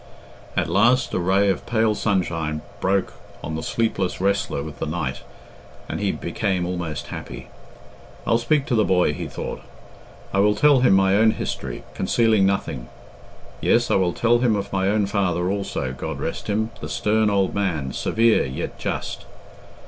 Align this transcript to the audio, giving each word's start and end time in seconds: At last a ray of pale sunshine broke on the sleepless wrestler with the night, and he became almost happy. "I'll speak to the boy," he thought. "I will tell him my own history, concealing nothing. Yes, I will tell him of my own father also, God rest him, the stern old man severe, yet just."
At 0.57 0.67
last 0.67 1.13
a 1.13 1.19
ray 1.19 1.47
of 1.49 1.67
pale 1.67 1.93
sunshine 1.93 2.63
broke 2.79 3.13
on 3.43 3.53
the 3.53 3.61
sleepless 3.61 4.19
wrestler 4.19 4.63
with 4.63 4.79
the 4.79 4.87
night, 4.87 5.21
and 5.87 5.99
he 5.99 6.11
became 6.11 6.65
almost 6.65 7.09
happy. 7.09 7.49
"I'll 8.25 8.39
speak 8.39 8.65
to 8.65 8.73
the 8.73 8.83
boy," 8.83 9.13
he 9.13 9.27
thought. 9.27 9.61
"I 10.33 10.39
will 10.39 10.55
tell 10.55 10.79
him 10.79 10.93
my 10.93 11.15
own 11.15 11.29
history, 11.29 11.83
concealing 11.93 12.47
nothing. 12.47 12.89
Yes, 13.61 13.91
I 13.91 13.95
will 13.95 14.13
tell 14.13 14.39
him 14.39 14.55
of 14.55 14.73
my 14.73 14.87
own 14.89 15.05
father 15.05 15.51
also, 15.51 15.91
God 15.93 16.19
rest 16.19 16.47
him, 16.47 16.71
the 16.79 16.89
stern 16.89 17.29
old 17.29 17.53
man 17.53 17.93
severe, 17.93 18.43
yet 18.43 18.79
just." 18.79 19.25